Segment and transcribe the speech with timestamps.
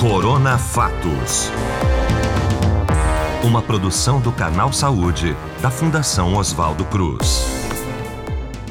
[0.00, 1.50] Corona Fatos.
[3.44, 7.44] Uma produção do Canal Saúde, da Fundação Oswaldo Cruz.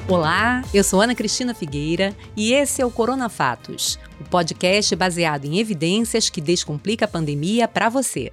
[0.07, 5.45] Olá, eu sou Ana Cristina Figueira e esse é o Corona Fatos, o podcast baseado
[5.45, 8.31] em evidências que descomplica a pandemia para você.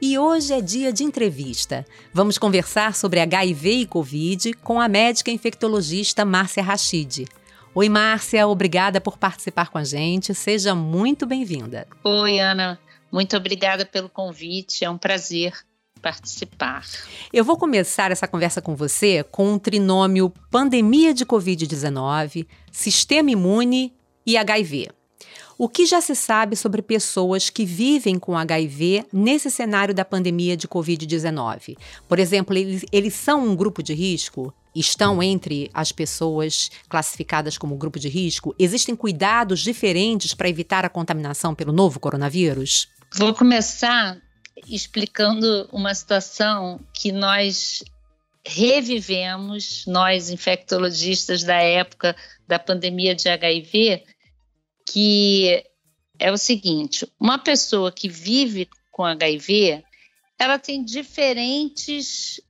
[0.00, 1.84] E hoje é dia de entrevista.
[2.14, 7.24] Vamos conversar sobre HIV e Covid com a médica infectologista Márcia Rachid.
[7.78, 10.34] Oi, Márcia, obrigada por participar com a gente.
[10.34, 11.86] Seja muito bem-vinda.
[12.02, 12.80] Oi, Ana.
[13.12, 14.82] Muito obrigada pelo convite.
[14.82, 15.52] É um prazer
[16.00, 16.86] participar.
[17.30, 23.92] Eu vou começar essa conversa com você com um trinômio pandemia de Covid-19, sistema imune
[24.24, 24.88] e HIV.
[25.58, 30.54] O que já se sabe sobre pessoas que vivem com HIV nesse cenário da pandemia
[30.54, 31.78] de Covid-19?
[32.06, 34.52] Por exemplo, eles, eles são um grupo de risco?
[34.74, 38.54] Estão entre as pessoas classificadas como grupo de risco?
[38.58, 42.88] Existem cuidados diferentes para evitar a contaminação pelo novo coronavírus?
[43.14, 44.18] Vou começar
[44.68, 47.82] explicando uma situação que nós
[48.46, 52.14] revivemos, nós infectologistas da época
[52.46, 54.02] da pandemia de HIV,
[54.86, 55.64] que
[56.18, 59.84] é o seguinte: uma pessoa que vive com HIV,
[60.38, 62.40] ela tem diferentes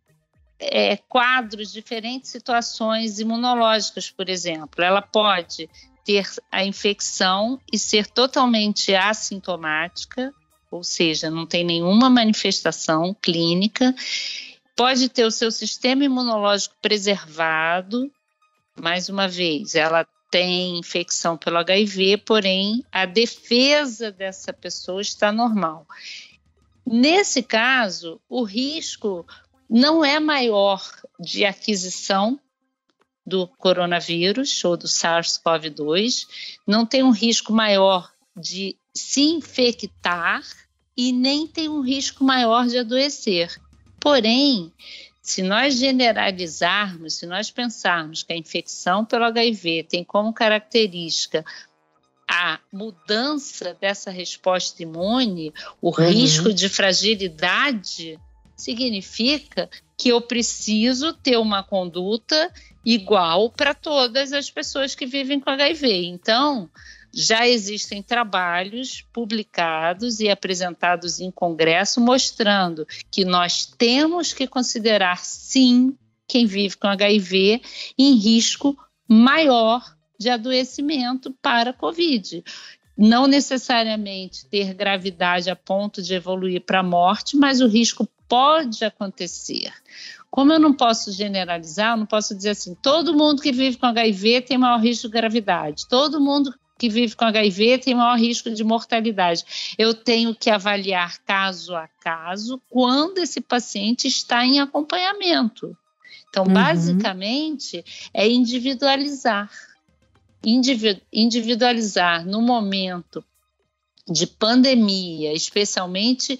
[0.58, 4.82] é, quadros, diferentes situações imunológicas, por exemplo.
[4.82, 5.68] Ela pode
[6.04, 10.32] ter a infecção e ser totalmente assintomática,
[10.70, 13.94] ou seja, não tem nenhuma manifestação clínica,
[14.76, 18.10] pode ter o seu sistema imunológico preservado.
[18.78, 25.86] Mais uma vez, ela tem infecção pelo HIV, porém a defesa dessa pessoa está normal.
[26.84, 29.26] Nesse caso, o risco
[29.66, 30.86] não é maior
[31.18, 32.38] de aquisição
[33.26, 36.26] do coronavírus ou do SARS-CoV-2,
[36.66, 40.42] não tem um risco maior de se infectar
[40.94, 43.58] e nem tem um risco maior de adoecer.
[43.98, 44.70] Porém,
[45.26, 51.44] se nós generalizarmos, se nós pensarmos que a infecção pelo HIV tem como característica
[52.28, 56.08] a mudança dessa resposta imune, o uhum.
[56.08, 58.20] risco de fragilidade,
[58.56, 62.52] significa que eu preciso ter uma conduta
[62.84, 66.06] igual para todas as pessoas que vivem com HIV.
[66.06, 66.70] Então,
[67.18, 75.96] já existem trabalhos publicados e apresentados em congresso mostrando que nós temos que considerar, sim,
[76.28, 77.62] quem vive com HIV
[77.96, 78.76] em risco
[79.08, 79.82] maior
[80.20, 82.44] de adoecimento para Covid.
[82.98, 88.84] Não necessariamente ter gravidade a ponto de evoluir para a morte, mas o risco pode
[88.84, 89.72] acontecer.
[90.30, 94.42] Como eu não posso generalizar, não posso dizer assim, todo mundo que vive com HIV
[94.42, 98.62] tem maior risco de gravidade, todo mundo que vive com HIV tem maior risco de
[98.62, 99.74] mortalidade.
[99.78, 105.76] Eu tenho que avaliar caso a caso quando esse paciente está em acompanhamento.
[106.28, 106.52] Então, uhum.
[106.52, 109.50] basicamente, é individualizar.
[111.12, 113.24] individualizar no momento
[114.08, 116.38] de pandemia, especialmente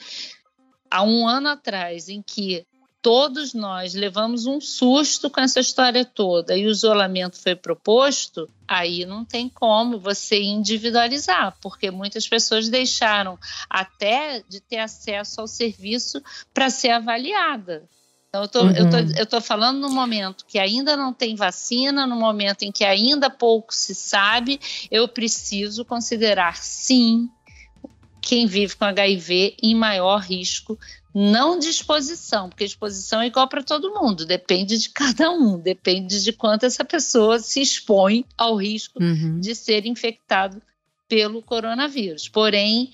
[0.91, 2.65] há um ano atrás, em que
[3.07, 9.07] todos nós levamos um susto com essa história toda e o isolamento foi proposto, aí
[9.07, 13.39] não tem como você individualizar, porque muitas pessoas deixaram
[13.71, 16.21] até de ter acesso ao serviço
[16.53, 17.89] para ser avaliada.
[18.29, 18.71] Então, eu tô, uhum.
[18.73, 22.73] eu, tô, eu tô falando no momento que ainda não tem vacina, no momento em
[22.73, 24.59] que ainda pouco se sabe,
[24.91, 27.31] eu preciso considerar sim
[28.21, 30.77] quem vive com HIV em maior risco
[31.19, 36.23] não de exposição, porque exposição é igual para todo mundo, depende de cada um, depende
[36.23, 39.41] de quanto essa pessoa se expõe ao risco uhum.
[39.41, 40.61] de ser infectado
[41.09, 42.29] pelo coronavírus.
[42.29, 42.93] Porém,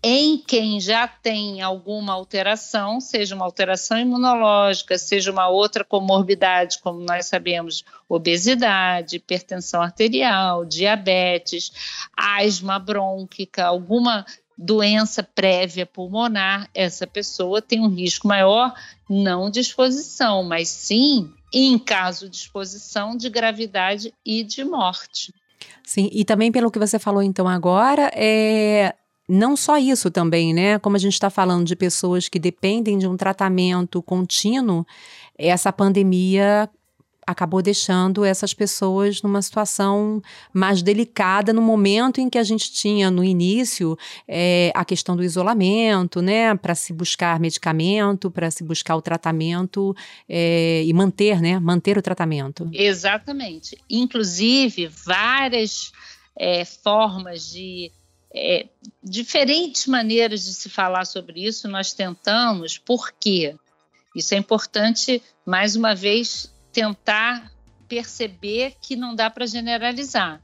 [0.00, 7.00] em quem já tem alguma alteração, seja uma alteração imunológica, seja uma outra comorbidade, como
[7.00, 11.72] nós sabemos, obesidade, hipertensão arterial, diabetes,
[12.16, 14.24] asma brônquica, alguma
[14.62, 18.74] doença prévia pulmonar, essa pessoa tem um risco maior,
[19.08, 25.32] não de exposição, mas sim, em caso de exposição, de gravidade e de morte.
[25.82, 28.94] Sim, e também pelo que você falou então agora, é
[29.26, 30.78] não só isso também, né?
[30.80, 34.84] Como a gente está falando de pessoas que dependem de um tratamento contínuo,
[35.38, 36.68] essa pandemia
[37.26, 40.22] acabou deixando essas pessoas numa situação
[40.52, 43.96] mais delicada no momento em que a gente tinha no início
[44.26, 49.94] é, a questão do isolamento, né, para se buscar medicamento, para se buscar o tratamento
[50.28, 52.68] é, e manter, né, manter o tratamento.
[52.72, 53.76] Exatamente.
[53.88, 55.92] Inclusive várias
[56.36, 57.92] é, formas de
[58.34, 58.66] é,
[59.02, 63.56] diferentes maneiras de se falar sobre isso, nós tentamos, por quê?
[64.14, 67.50] Isso é importante, mais uma vez, tentar
[67.88, 70.40] perceber que não dá para generalizar.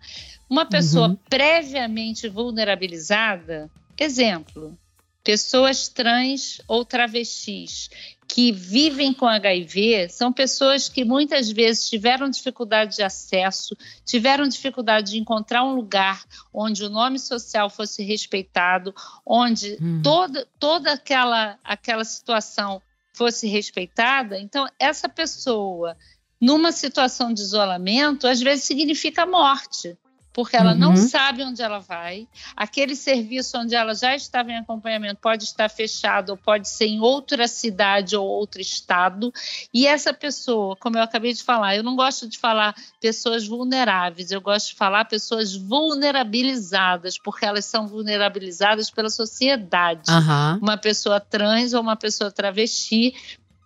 [0.49, 1.17] Uma pessoa uhum.
[1.28, 4.78] previamente vulnerabilizada, exemplo,
[5.25, 7.90] pessoas trans ou travestis
[8.28, 15.12] que vivem com HIV são pessoas que muitas vezes tiveram dificuldade de acesso, tiveram dificuldade
[15.12, 18.94] de encontrar um lugar onde o nome social fosse respeitado,
[19.25, 20.00] onde hum.
[20.02, 22.82] toda, toda aquela, aquela situação
[23.12, 24.38] fosse respeitada.
[24.38, 25.96] Então, essa pessoa,
[26.41, 29.97] numa situação de isolamento, às vezes significa morte
[30.37, 30.79] porque ela uhum.
[30.79, 32.29] não sabe onde ela vai.
[32.55, 37.00] Aquele serviço onde ela já estava em acompanhamento pode estar fechado ou pode ser em
[37.00, 39.33] outra cidade ou outro estado.
[39.73, 44.31] E essa pessoa, como eu acabei de falar, eu não gosto de falar pessoas vulneráveis,
[44.31, 50.11] eu gosto de falar pessoas vulnerabilizadas, porque elas são vulnerabilizadas pela sociedade.
[50.11, 50.59] Uhum.
[50.59, 53.15] Uma pessoa trans ou uma pessoa travesti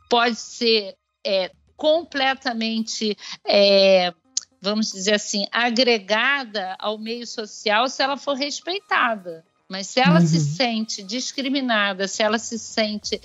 [0.08, 0.94] pode ser
[1.26, 1.50] é,
[1.80, 4.12] completamente é,
[4.60, 9.42] vamos dizer assim, agregada ao meio social se ela for respeitada.
[9.66, 10.26] Mas se ela uhum.
[10.26, 13.18] se sente discriminada, se ela se sente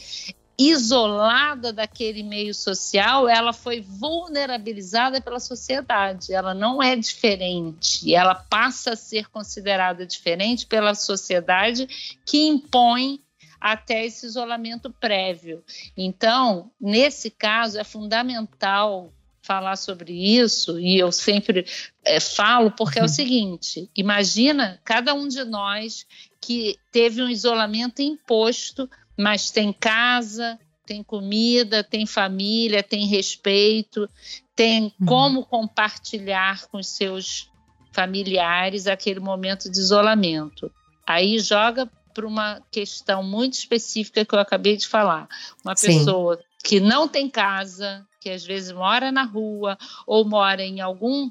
[0.58, 6.32] isolada daquele meio social, ela foi vulnerabilizada pela sociedade.
[6.32, 11.90] Ela não é diferente, ela passa a ser considerada diferente pela sociedade
[12.26, 13.20] que impõe
[13.60, 15.64] até esse isolamento prévio.
[15.98, 19.12] Então, nesse caso, é fundamental
[19.42, 21.66] falar sobre isso, e eu sempre
[22.04, 23.10] é, falo, porque é o uhum.
[23.10, 26.06] seguinte: imagina cada um de nós
[26.42, 34.10] que teve um isolamento imposto, mas tem casa, tem comida, tem família, tem respeito,
[34.56, 35.06] tem uhum.
[35.06, 37.50] como compartilhar com os seus
[37.92, 40.72] familiares aquele momento de isolamento.
[41.08, 45.28] Aí joga para uma questão muito específica que eu acabei de falar.
[45.64, 45.88] Uma Sim.
[45.88, 49.78] pessoa que não tem casa, que às vezes mora na rua
[50.08, 51.30] ou mora em algum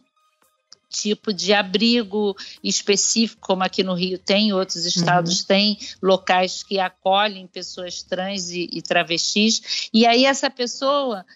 [0.90, 5.46] tipo de abrigo específico, como aqui no Rio tem, outros estados uhum.
[5.46, 11.26] têm locais que acolhem pessoas trans e, e travestis, e aí essa pessoa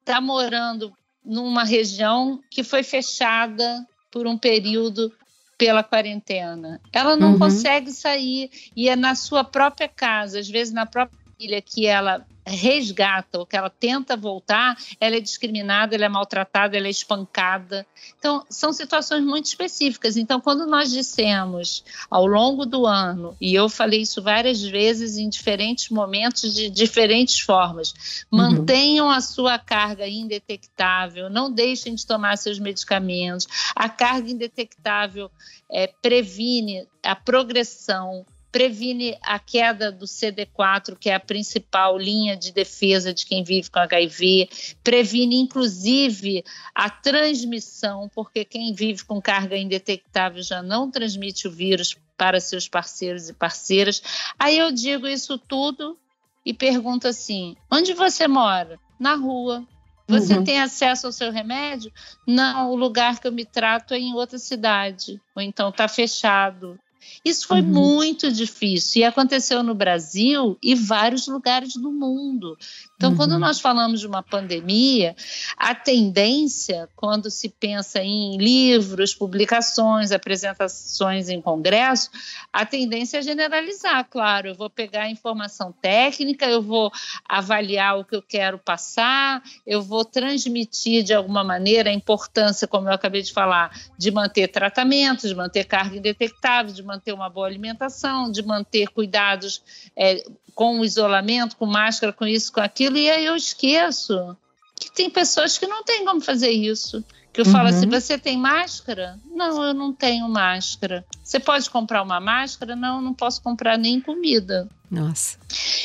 [0.00, 0.92] está morando
[1.24, 5.12] numa região que foi fechada por um período
[5.56, 6.80] pela quarentena.
[6.92, 7.38] Ela não uhum.
[7.38, 12.26] consegue sair e é na sua própria casa, às vezes na própria família que ela
[12.54, 17.86] resgata ou que ela tenta voltar, ela é discriminada, ela é maltratada, ela é espancada.
[18.18, 20.16] Então, são situações muito específicas.
[20.16, 25.28] Então, quando nós dissemos ao longo do ano, e eu falei isso várias vezes em
[25.28, 28.38] diferentes momentos, de diferentes formas, uhum.
[28.38, 33.46] mantenham a sua carga indetectável, não deixem de tomar seus medicamentos.
[33.74, 35.30] A carga indetectável
[35.70, 38.24] é, previne a progressão
[38.54, 43.68] previne a queda do CD4, que é a principal linha de defesa de quem vive
[43.68, 44.48] com HIV,
[44.80, 51.96] previne inclusive a transmissão, porque quem vive com carga indetectável já não transmite o vírus
[52.16, 54.00] para seus parceiros e parceiras.
[54.38, 55.98] Aí eu digo isso tudo
[56.46, 58.78] e pergunto assim: onde você mora?
[59.00, 59.66] Na rua.
[60.06, 60.44] Você uhum.
[60.44, 61.90] tem acesso ao seu remédio?
[62.26, 65.20] Não, o lugar que eu me trato é em outra cidade.
[65.34, 66.78] Ou então está fechado.
[67.24, 67.68] Isso foi uhum.
[67.68, 72.56] muito difícil e aconteceu no Brasil e vários lugares do mundo.
[72.96, 73.16] Então, uhum.
[73.16, 75.16] quando nós falamos de uma pandemia,
[75.56, 82.10] a tendência, quando se pensa em livros, publicações, apresentações em congresso,
[82.52, 84.48] a tendência é generalizar, claro.
[84.48, 86.90] Eu vou pegar a informação técnica, eu vou
[87.28, 92.88] avaliar o que eu quero passar, eu vou transmitir de alguma maneira a importância, como
[92.88, 97.46] eu acabei de falar, de manter tratamento, de manter carga indetectável, de manter uma boa
[97.46, 99.62] alimentação, de manter cuidados
[99.96, 100.24] é,
[100.54, 104.36] com o isolamento, com máscara, com isso, com aquilo, e aí eu esqueço
[104.78, 107.04] que tem pessoas que não têm como fazer isso.
[107.32, 107.52] Que eu uhum.
[107.52, 109.18] falo assim: você tem máscara?
[109.26, 111.04] Não, eu não tenho máscara.
[111.22, 112.76] Você pode comprar uma máscara?
[112.76, 114.68] Não, eu não posso comprar nem comida.
[114.88, 115.36] Nossa.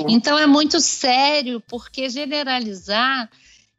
[0.07, 3.27] Então é muito sério, porque generalizar.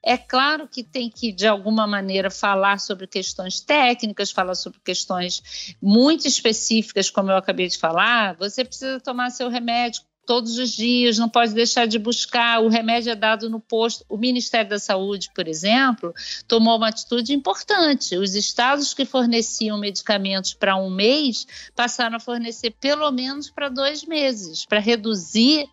[0.03, 5.75] É claro que tem que, de alguma maneira, falar sobre questões técnicas, falar sobre questões
[5.81, 8.35] muito específicas, como eu acabei de falar.
[8.37, 12.63] Você precisa tomar seu remédio todos os dias, não pode deixar de buscar.
[12.63, 14.05] O remédio é dado no posto.
[14.09, 16.15] O Ministério da Saúde, por exemplo,
[16.47, 18.17] tomou uma atitude importante.
[18.17, 24.05] Os estados que forneciam medicamentos para um mês passaram a fornecer pelo menos para dois
[24.05, 25.69] meses, para reduzir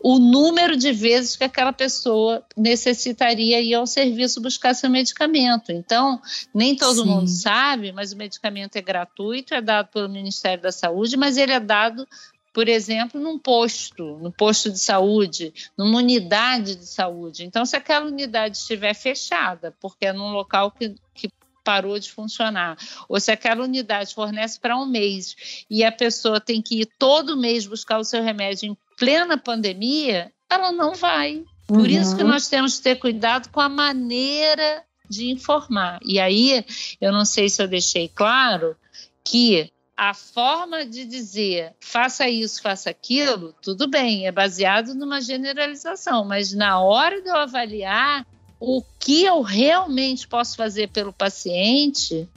[0.00, 5.72] o número de vezes que aquela pessoa necessitaria ir ao serviço buscar seu medicamento.
[5.72, 6.20] Então,
[6.54, 7.08] nem todo Sim.
[7.08, 11.52] mundo sabe, mas o medicamento é gratuito, é dado pelo Ministério da Saúde, mas ele
[11.52, 12.06] é dado
[12.50, 17.44] por exemplo, num posto, no posto de saúde, numa unidade de saúde.
[17.44, 21.30] Então, se aquela unidade estiver fechada, porque é num local que, que
[21.62, 22.76] parou de funcionar,
[23.08, 27.36] ou se aquela unidade fornece para um mês e a pessoa tem que ir todo
[27.36, 31.44] mês buscar o seu remédio em plena pandemia, ela não vai.
[31.66, 31.86] Por uhum.
[31.86, 36.00] isso que nós temos que ter cuidado com a maneira de informar.
[36.04, 36.64] E aí,
[37.00, 38.76] eu não sei se eu deixei claro
[39.24, 46.24] que a forma de dizer faça isso, faça aquilo, tudo bem, é baseado numa generalização,
[46.24, 48.24] mas na hora de eu avaliar
[48.60, 52.28] o que eu realmente posso fazer pelo paciente,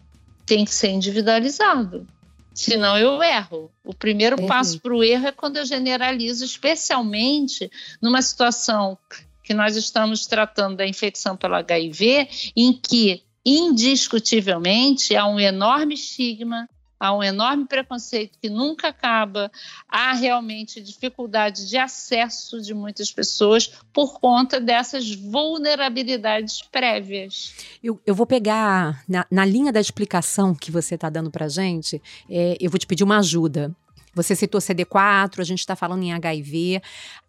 [0.45, 2.07] tem que ser individualizado
[2.53, 3.71] senão eu erro.
[3.83, 7.69] O primeiro é passo para o erro é quando eu generalizo, especialmente
[8.01, 8.97] numa situação
[9.43, 16.69] que nós estamos tratando da infecção pelo HIV, em que indiscutivelmente há um enorme estigma,
[17.01, 19.51] há um enorme preconceito que nunca acaba,
[19.89, 27.55] há realmente dificuldade de acesso de muitas pessoas por conta dessas vulnerabilidades prévias.
[27.83, 31.99] Eu, eu vou pegar, na, na, linha da explicação que você está dando para gente,
[32.29, 33.75] é, eu vou te pedir uma ajuda.
[34.13, 36.83] Você citou CD4, a gente está falando em HIV.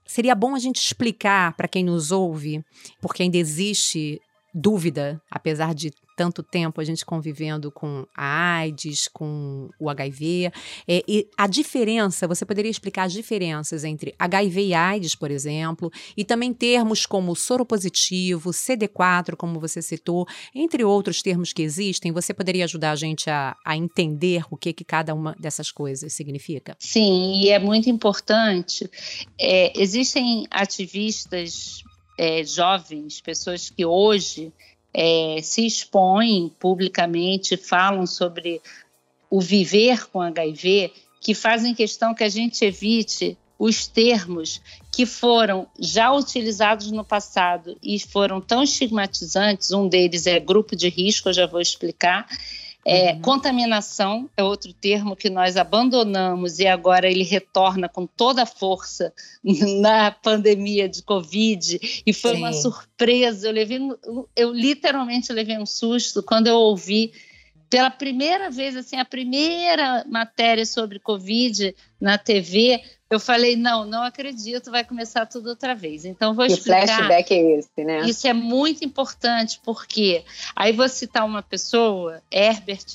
[0.05, 2.63] Seria bom a gente explicar para quem nos ouve,
[3.01, 4.21] porque ainda existe
[4.55, 10.53] dúvida, apesar de tanto tempo a gente convivendo com a AIDS, com o HIV.
[10.87, 15.91] É, e a diferença, você poderia explicar as diferenças entre HIV e AIDS, por exemplo,
[16.17, 22.13] e também termos como soropositivo, CD4, como você citou, entre outros termos que existem.
[22.13, 26.13] Você poderia ajudar a gente a, a entender o que, que cada uma dessas coisas
[26.13, 26.77] significa?
[26.79, 28.89] Sim, e é muito importante.
[29.39, 31.83] É, existem ativistas
[32.23, 34.53] é, jovens, pessoas que hoje
[34.95, 38.63] é, se expõem publicamente, falam sobre
[39.29, 44.61] o viver com HIV, que fazem questão que a gente evite os termos
[44.93, 49.73] que foram já utilizados no passado e foram tão estigmatizantes.
[49.73, 52.29] Um deles é grupo de risco, eu já vou explicar.
[52.85, 53.21] É, uhum.
[53.21, 59.13] Contaminação é outro termo que nós abandonamos e agora ele retorna com toda a força
[59.81, 62.39] na pandemia de Covid e foi Sim.
[62.39, 63.49] uma surpresa.
[63.49, 63.79] Eu levei,
[64.35, 67.13] eu literalmente levei um susto quando eu ouvi
[67.71, 74.03] pela primeira vez assim a primeira matéria sobre Covid na TV eu falei, não, não
[74.03, 76.07] acredito, vai começar tudo outra vez.
[76.07, 76.81] Então, vou que explicar.
[76.81, 78.01] Que flashback é esse, né?
[78.09, 80.25] Isso é muito importante, porque
[80.57, 82.87] aí vou citar uma pessoa, Herbert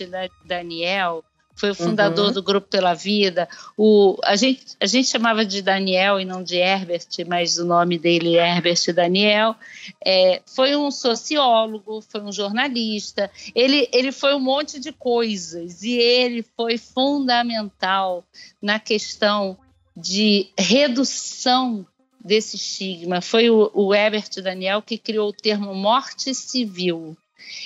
[0.44, 1.24] Daniel,
[1.56, 2.34] foi o fundador uhum.
[2.34, 3.48] do Grupo Pela Vida.
[3.78, 8.00] O, a, gente, a gente chamava de Daniel e não de Herbert, mas o nome
[8.00, 9.56] dele é Herbert Daniel.
[10.04, 15.94] É, foi um sociólogo, foi um jornalista, ele, ele foi um monte de coisas e
[15.94, 18.24] ele foi fundamental
[18.60, 19.58] na questão
[20.00, 21.86] de redução
[22.24, 23.20] desse estigma.
[23.20, 27.18] Foi o, o Herbert Daniel que criou o termo morte civil.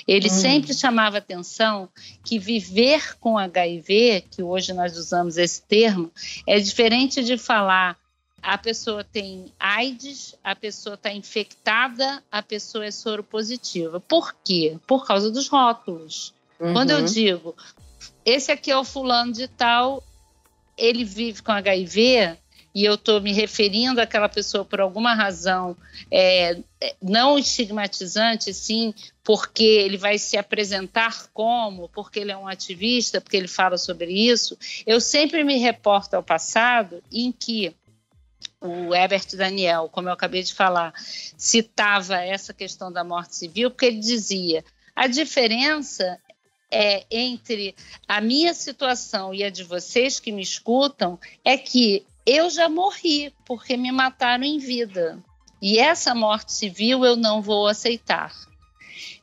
[0.08, 0.30] Ele hum.
[0.30, 1.88] sempre chamava atenção
[2.24, 6.10] que viver com HIV, que hoje nós usamos esse termo,
[6.46, 7.98] é diferente de falar
[8.40, 14.00] a pessoa tem AIDS, a pessoa está infectada, a pessoa é soropositiva.
[14.00, 14.78] Por quê?
[14.84, 16.34] Por causa dos rótulos.
[16.58, 16.72] Uhum.
[16.72, 17.04] Quando eu uhum.
[17.04, 17.54] digo,
[18.24, 20.02] esse aqui é o fulano de tal,
[20.82, 22.36] ele vive com HIV
[22.74, 25.76] e eu estou me referindo àquela pessoa por alguma razão
[26.10, 26.58] é,
[27.00, 33.36] não estigmatizante, sim, porque ele vai se apresentar como, porque ele é um ativista, porque
[33.36, 37.74] ele fala sobre isso, eu sempre me reporto ao passado em que
[38.60, 40.92] o Herbert Daniel, como eu acabei de falar,
[41.36, 46.18] citava essa questão da morte civil, porque ele dizia a diferença
[46.72, 47.76] é, entre
[48.08, 53.32] a minha situação e a de vocês que me escutam é que eu já morri
[53.44, 55.22] porque me mataram em vida.
[55.60, 58.32] E essa morte civil eu não vou aceitar.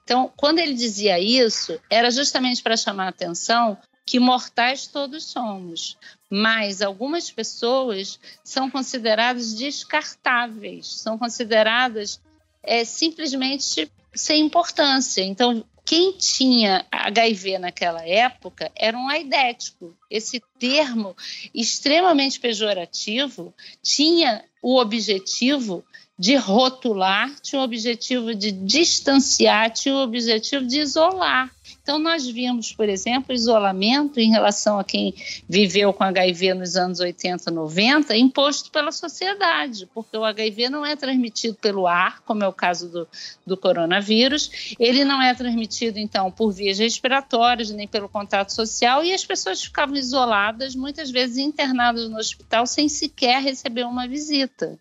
[0.04, 5.98] Então, quando ele dizia isso, era justamente para chamar a atenção que mortais todos somos,
[6.30, 12.20] mas algumas pessoas são consideradas descartáveis, são consideradas
[12.64, 15.22] é, simplesmente sem importância.
[15.22, 19.98] Então, quem tinha HIV naquela época era um aidético.
[20.08, 21.18] Esse termo
[21.52, 25.84] extremamente pejorativo tinha o objetivo
[26.16, 31.50] de rotular, tinha o objetivo de distanciar, tinha o objetivo de isolar.
[31.82, 35.14] Então, nós vimos, por exemplo, isolamento em relação a quem
[35.48, 40.96] viveu com HIV nos anos 80, 90, imposto pela sociedade, porque o HIV não é
[40.96, 43.08] transmitido pelo ar, como é o caso do,
[43.46, 49.14] do coronavírus, ele não é transmitido, então, por vias respiratórias, nem pelo contato social, e
[49.14, 54.78] as pessoas ficavam isoladas, muitas vezes internadas no hospital, sem sequer receber uma visita.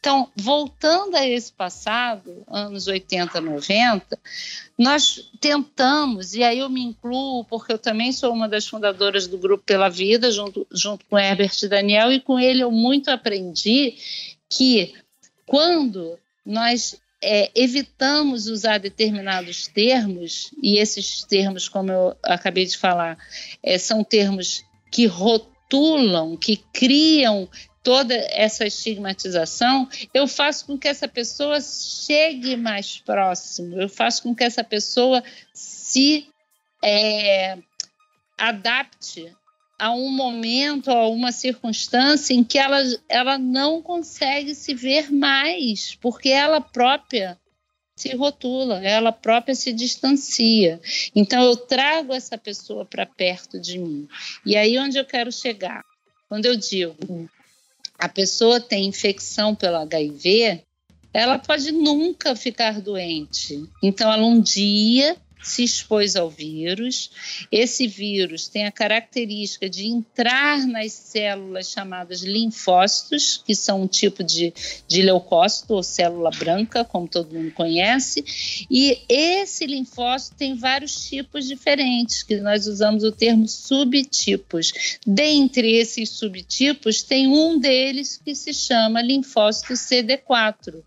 [0.00, 4.18] Então, voltando a esse passado, anos 80, 90,
[4.78, 9.38] nós tentamos, e aí eu me incluo, porque eu também sou uma das fundadoras do
[9.38, 13.96] Grupo Pela Vida, junto, junto com Herbert Daniel, e com ele eu muito aprendi
[14.48, 14.94] que
[15.46, 23.18] quando nós é, evitamos usar determinados termos, e esses termos, como eu acabei de falar,
[23.62, 27.48] é, são termos que rotulam, que criam
[27.88, 34.34] toda essa estigmatização, eu faço com que essa pessoa chegue mais próximo, eu faço com
[34.34, 36.28] que essa pessoa se
[36.84, 37.56] é,
[38.36, 39.34] adapte
[39.78, 42.78] a um momento, a uma circunstância em que ela,
[43.08, 47.38] ela não consegue se ver mais, porque ela própria
[47.96, 50.78] se rotula, ela própria se distancia.
[51.16, 54.06] Então eu trago essa pessoa para perto de mim.
[54.44, 55.82] E aí onde eu quero chegar?
[56.28, 57.30] Quando eu digo
[57.98, 60.62] a pessoa tem infecção pelo HIV,
[61.12, 63.68] ela pode nunca ficar doente.
[63.82, 67.10] Então, ela um dia se expôs ao vírus.
[67.50, 74.22] Esse vírus tem a característica de entrar nas células chamadas linfócitos, que são um tipo
[74.22, 74.52] de,
[74.86, 78.24] de leucócito ou célula branca, como todo mundo conhece.
[78.70, 84.98] E esse linfócito tem vários tipos diferentes, que nós usamos o termo subtipos.
[85.06, 90.82] Dentre esses subtipos, tem um deles que se chama linfócito CD4.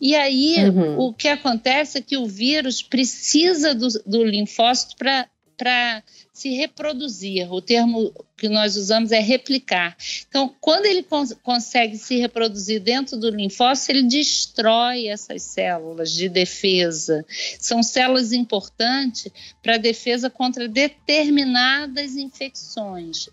[0.00, 0.98] E aí, uhum.
[0.98, 7.50] o que acontece é que o vírus precisa do, do linfócito para se reproduzir.
[7.52, 9.96] O termo que nós usamos é replicar.
[10.28, 16.28] Então, quando ele cons consegue se reproduzir dentro do linfócito, ele destrói essas células de
[16.28, 17.24] defesa.
[17.58, 19.32] São células importantes
[19.62, 23.28] para a defesa contra determinadas infecções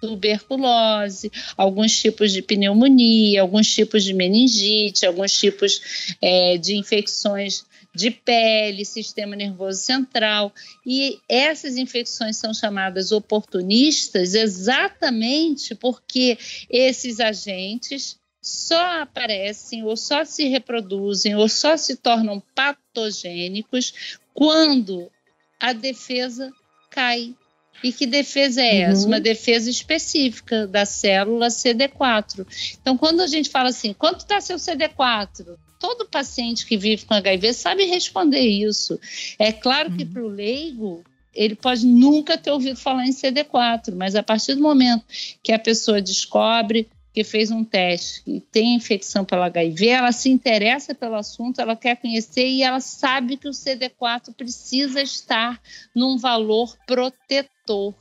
[0.00, 8.10] tuberculose, alguns tipos de pneumonia, alguns tipos de meningite, alguns tipos é, de infecções de
[8.10, 10.52] pele, sistema nervoso central.
[10.86, 16.38] E essas infecções são chamadas oportunistas exatamente porque
[16.70, 25.10] esses agentes só aparecem ou só se reproduzem ou só se tornam patogênicos quando
[25.58, 26.50] a defesa
[26.90, 27.34] cai
[27.82, 29.02] e que defesa é essa?
[29.02, 29.08] Uhum.
[29.08, 32.46] Uma defesa específica da célula CD4.
[32.80, 35.56] Então, quando a gente fala assim, quanto está seu CD4?
[35.78, 39.00] Todo paciente que vive com HIV sabe responder isso.
[39.38, 40.12] É claro que uhum.
[40.12, 44.60] para o leigo, ele pode nunca ter ouvido falar em CD4, mas a partir do
[44.60, 45.04] momento
[45.42, 50.30] que a pessoa descobre que fez um teste e tem infecção pelo HIV, ela se
[50.30, 55.60] interessa pelo assunto, ela quer conhecer e ela sabe que o CD4 precisa estar
[55.94, 57.94] num valor protetor,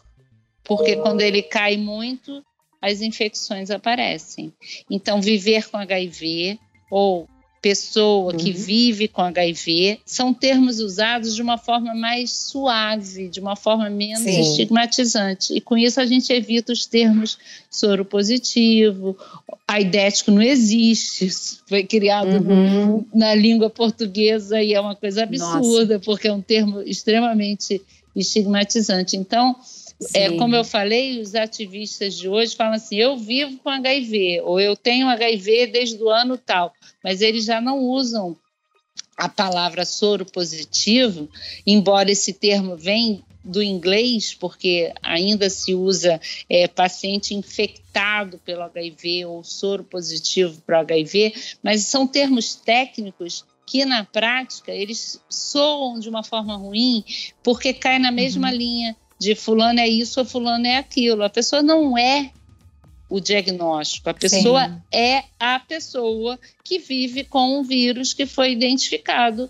[0.63, 2.43] porque quando ele cai muito,
[2.81, 4.53] as infecções aparecem.
[4.89, 7.27] Então, viver com HIV ou
[7.61, 8.57] pessoa que uhum.
[8.57, 14.23] vive com HIV, são termos usados de uma forma mais suave, de uma forma menos
[14.23, 14.41] Sim.
[14.41, 15.53] estigmatizante.
[15.53, 17.37] E com isso a gente evita os termos
[17.69, 19.17] soro positivo,
[19.67, 21.29] aidético não existe,
[21.67, 23.05] foi criado uhum.
[23.13, 26.05] na língua portuguesa e é uma coisa absurda, Nossa.
[26.05, 27.81] porque é um termo extremamente
[28.21, 29.15] estigmatizante.
[29.15, 29.55] Então,
[30.13, 34.59] é, como eu falei, os ativistas de hoje falam assim: eu vivo com HIV, ou
[34.59, 38.37] eu tenho HIV desde o ano tal, mas eles já não usam
[39.17, 41.29] a palavra soro positivo,
[41.67, 49.25] embora esse termo venha do inglês, porque ainda se usa é, paciente infectado pelo HIV
[49.25, 55.99] ou soro positivo para o HIV, mas são termos técnicos que na prática eles soam
[55.99, 57.05] de uma forma ruim,
[57.43, 58.55] porque cai na mesma uhum.
[58.55, 61.23] linha de fulano é isso ou fulano é aquilo.
[61.23, 62.31] A pessoa não é
[63.07, 64.81] o diagnóstico, a pessoa Sim.
[64.91, 69.47] é a pessoa que vive com um vírus que foi identificado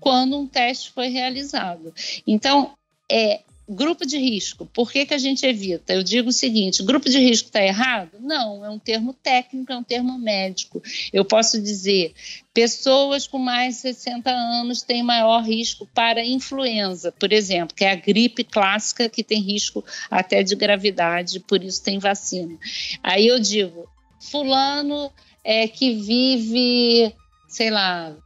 [0.00, 1.92] quando um teste foi realizado.
[2.26, 2.72] Então,
[3.10, 5.92] é Grupo de risco, por que, que a gente evita?
[5.92, 8.18] Eu digo o seguinte: grupo de risco está errado?
[8.18, 10.82] Não, é um termo técnico, é um termo médico.
[11.12, 12.12] Eu posso dizer,
[12.52, 17.92] pessoas com mais de 60 anos têm maior risco para influenza, por exemplo, que é
[17.92, 22.58] a gripe clássica que tem risco até de gravidade, por isso tem vacina.
[23.04, 25.12] Aí eu digo, fulano
[25.44, 27.14] é que vive,
[27.46, 28.16] sei lá,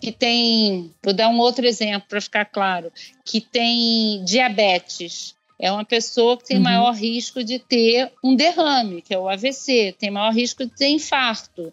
[0.00, 2.90] que tem, vou dar um outro exemplo para ficar claro,
[3.24, 5.34] que tem diabetes.
[5.58, 6.62] É uma pessoa que tem uhum.
[6.62, 10.88] maior risco de ter um derrame, que é o AVC, tem maior risco de ter
[10.88, 11.70] infarto.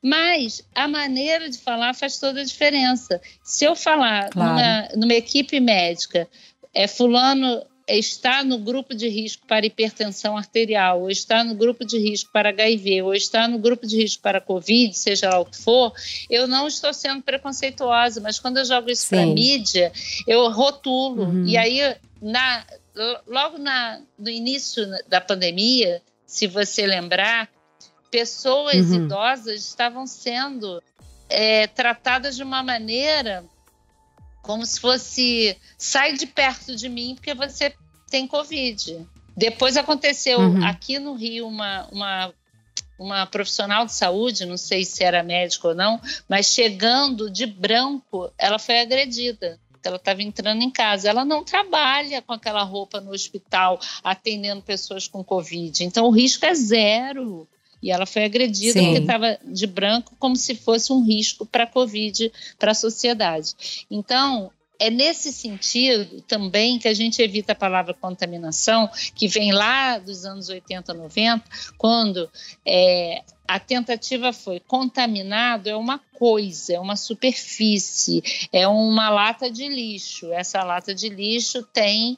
[0.00, 3.20] Mas a maneira de falar faz toda a diferença.
[3.42, 4.50] Se eu falar claro.
[4.50, 6.28] numa, numa equipe médica,
[6.72, 11.98] é fulano está no grupo de risco para hipertensão arterial, ou está no grupo de
[11.98, 15.56] risco para HIV, ou está no grupo de risco para Covid, seja lá o que
[15.56, 15.92] for,
[16.30, 19.92] eu não estou sendo preconceituosa, mas quando eu jogo isso para a mídia,
[20.26, 21.24] eu rotulo.
[21.24, 21.46] Uhum.
[21.46, 22.64] E aí, na,
[23.26, 27.50] logo na, no início da pandemia, se você lembrar,
[28.10, 29.04] pessoas uhum.
[29.04, 30.82] idosas estavam sendo
[31.28, 33.44] é, tratadas de uma maneira
[34.44, 37.74] como se fosse sai de perto de mim porque você
[38.08, 39.04] tem Covid.
[39.36, 40.64] Depois aconteceu uhum.
[40.64, 42.34] aqui no Rio uma, uma,
[42.98, 48.30] uma profissional de saúde, não sei se era médico ou não, mas chegando de branco,
[48.38, 49.58] ela foi agredida.
[49.82, 51.10] Ela estava entrando em casa.
[51.10, 55.84] Ela não trabalha com aquela roupa no hospital atendendo pessoas com Covid.
[55.84, 57.46] Então o risco é zero.
[57.84, 58.86] E ela foi agredida Sim.
[58.86, 63.86] porque estava de branco, como se fosse um risco para a Covid, para a sociedade.
[63.90, 69.98] Então, é nesse sentido também que a gente evita a palavra contaminação, que vem lá
[69.98, 71.44] dos anos 80, 90,
[71.76, 72.26] quando
[72.66, 79.68] é, a tentativa foi contaminado é uma coisa, é uma superfície, é uma lata de
[79.68, 80.32] lixo.
[80.32, 82.16] Essa lata de lixo tem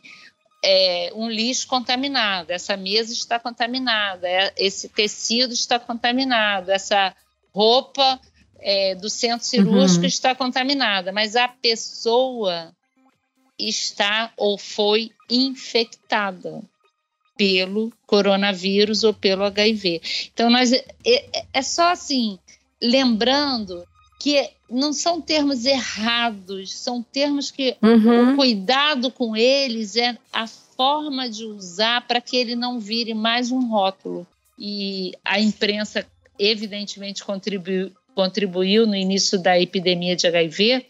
[0.65, 7.15] é, um lixo contaminado, essa mesa está contaminada, é, esse tecido está contaminado, essa
[7.55, 8.21] roupa
[8.59, 10.09] é, do centro cirúrgico uhum.
[10.09, 12.75] está contaminada, mas a pessoa
[13.59, 16.63] está ou foi infectada
[17.37, 20.01] pelo coronavírus ou pelo HIV.
[20.33, 22.39] Então, nós, é, é, é só assim,
[22.83, 23.87] lembrando
[24.27, 28.33] que não são termos errados, são termos que uhum.
[28.33, 33.53] o cuidado com eles é a forma de usar para que ele não vire mais
[33.53, 34.27] um rótulo.
[34.59, 36.05] E a imprensa,
[36.37, 40.85] evidentemente, contribuiu, contribuiu no início da epidemia de HIV,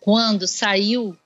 [0.00, 1.16] quando saiu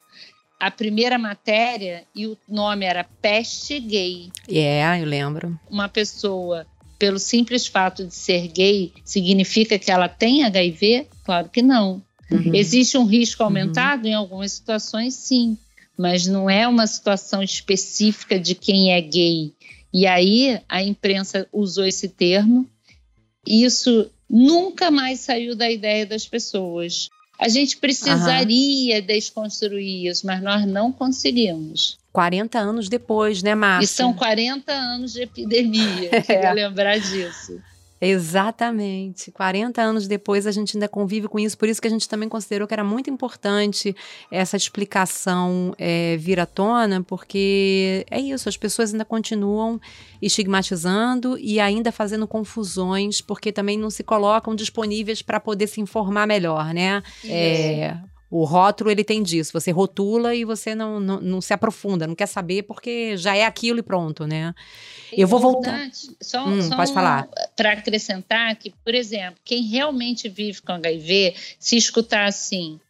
[0.60, 4.30] a primeira matéria e o nome era Peste Gay.
[4.46, 5.58] É, yeah, eu lembro.
[5.70, 6.66] Uma pessoa
[7.04, 11.06] pelo simples fato de ser gay, significa que ela tem HIV?
[11.22, 12.02] Claro que não.
[12.30, 12.54] Uhum.
[12.54, 13.48] Existe um risco uhum.
[13.48, 14.04] aumentado?
[14.04, 14.10] Uhum.
[14.10, 15.58] Em algumas situações, sim.
[15.98, 19.52] Mas não é uma situação específica de quem é gay.
[19.92, 22.66] E aí a imprensa usou esse termo.
[23.46, 27.10] Isso nunca mais saiu da ideia das pessoas.
[27.38, 29.06] A gente precisaria uhum.
[29.06, 31.98] desconstruir isso, mas nós não conseguimos.
[32.14, 33.84] 40 anos depois, né, Márcia?
[33.84, 36.22] E são 40 anos de epidemia, é.
[36.22, 37.60] queria lembrar disso.
[38.00, 39.32] Exatamente.
[39.32, 42.28] 40 anos depois a gente ainda convive com isso, por isso que a gente também
[42.28, 43.96] considerou que era muito importante
[44.30, 49.80] essa explicação é, vir à tona, porque é isso, as pessoas ainda continuam
[50.22, 56.28] estigmatizando e ainda fazendo confusões, porque também não se colocam disponíveis para poder se informar
[56.28, 57.02] melhor, né?
[57.24, 57.96] É,
[58.30, 59.52] o rótulo, ele tem disso.
[59.52, 63.44] Você rotula e você não, não, não, se aprofunda, não quer saber porque já é
[63.44, 64.54] aquilo e pronto, né?
[65.12, 65.88] É Eu vou voltar.
[66.20, 67.28] Só, hum, só pode um, falar.
[67.56, 72.80] Para acrescentar que, por exemplo, quem realmente vive com HIV, se escutar assim,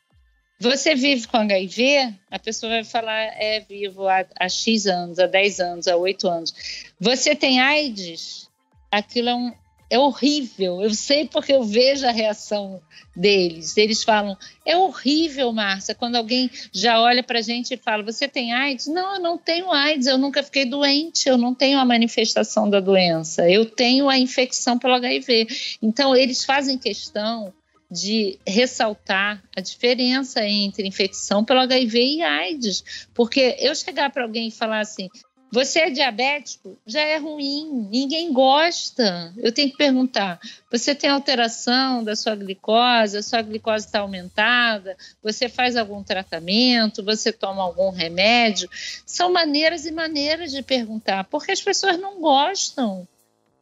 [0.58, 2.14] você vive com HIV?
[2.30, 6.28] A pessoa vai falar, é vivo há, há X anos, há 10 anos, há 8
[6.28, 6.54] anos.
[6.98, 8.48] Você tem AIDS?
[8.90, 9.52] Aquilo é um,
[9.94, 10.82] é horrível.
[10.82, 12.82] Eu sei porque eu vejo a reação
[13.14, 13.76] deles.
[13.76, 18.26] Eles falam: é horrível, Márcia, quando alguém já olha para a gente e fala: você
[18.26, 18.88] tem AIDS?
[18.88, 22.80] Não, eu não tenho AIDS, eu nunca fiquei doente, eu não tenho a manifestação da
[22.80, 25.46] doença, eu tenho a infecção pelo HIV.
[25.80, 27.52] Então, eles fazem questão
[27.88, 33.06] de ressaltar a diferença entre infecção pelo HIV e AIDS.
[33.14, 35.08] Porque eu chegar para alguém e falar assim:
[35.54, 36.76] você é diabético?
[36.84, 39.32] Já é ruim, ninguém gosta.
[39.36, 43.16] Eu tenho que perguntar: você tem alteração da sua glicose?
[43.16, 44.96] A sua glicose está aumentada?
[45.22, 47.04] Você faz algum tratamento?
[47.04, 48.68] Você toma algum remédio?
[49.06, 53.06] São maneiras e maneiras de perguntar, porque as pessoas não gostam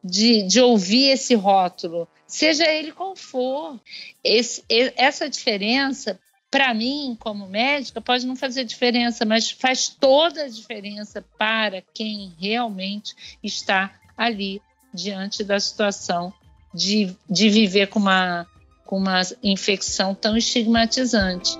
[0.03, 3.79] de, de ouvir esse rótulo, seja ele qual for.
[4.23, 6.19] Esse, essa diferença
[6.53, 12.31] para mim, como médica, pode não fazer diferença, mas faz toda a diferença para quem
[12.39, 14.61] realmente está ali
[14.93, 16.31] diante da situação
[16.71, 18.45] de, de viver com uma,
[18.85, 21.57] com uma infecção tão estigmatizante.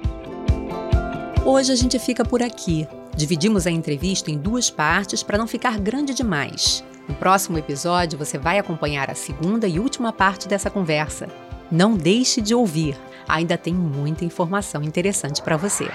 [1.43, 2.88] Hoje a gente fica por aqui.
[3.17, 6.84] Dividimos a entrevista em duas partes para não ficar grande demais.
[7.10, 11.27] No próximo episódio, você vai acompanhar a segunda e última parte dessa conversa.
[11.71, 12.95] Não deixe de ouvir,
[13.28, 15.90] ainda tem muita informação interessante para você.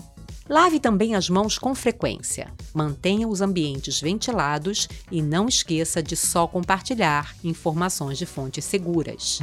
[0.48, 2.54] Lave também as mãos com frequência.
[2.72, 9.40] Mantenha os ambientes ventilados e não esqueça de só compartilhar informações de fontes seguras.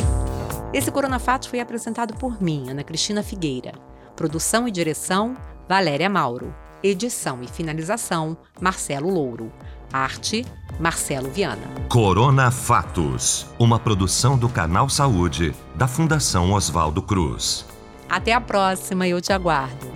[0.74, 3.74] Esse Corona Fatos foi apresentado por mim, Ana Cristina Figueira.
[4.16, 5.36] Produção e direção:
[5.68, 6.54] Valéria Mauro.
[6.82, 9.52] Edição e finalização: Marcelo Louro.
[9.92, 10.46] Arte:
[10.80, 11.62] Marcelo Viana.
[11.88, 17.66] Corona Fatos, uma produção do Canal Saúde, da Fundação Oswaldo Cruz.
[18.10, 19.93] Até a próxima, eu te aguardo.